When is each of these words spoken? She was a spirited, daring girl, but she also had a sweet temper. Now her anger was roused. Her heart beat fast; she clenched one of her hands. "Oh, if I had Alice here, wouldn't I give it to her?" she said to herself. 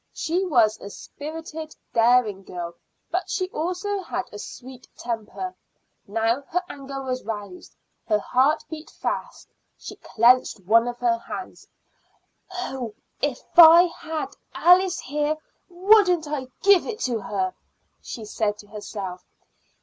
She 0.13 0.43
was 0.47 0.79
a 0.79 0.89
spirited, 0.89 1.75
daring 1.93 2.41
girl, 2.41 2.73
but 3.11 3.29
she 3.29 3.49
also 3.49 4.01
had 4.01 4.23
a 4.33 4.39
sweet 4.39 4.87
temper. 4.97 5.53
Now 6.07 6.41
her 6.47 6.63
anger 6.67 7.03
was 7.03 7.23
roused. 7.23 7.75
Her 8.07 8.17
heart 8.17 8.63
beat 8.67 8.89
fast; 8.89 9.47
she 9.77 9.97
clenched 9.97 10.59
one 10.61 10.87
of 10.87 10.97
her 10.97 11.19
hands. 11.19 11.67
"Oh, 12.51 12.95
if 13.21 13.41
I 13.55 13.83
had 13.95 14.29
Alice 14.55 14.99
here, 14.99 15.37
wouldn't 15.69 16.27
I 16.27 16.47
give 16.63 16.87
it 16.87 16.99
to 17.01 17.19
her?" 17.19 17.53
she 18.01 18.25
said 18.25 18.57
to 18.57 18.67
herself. 18.69 19.23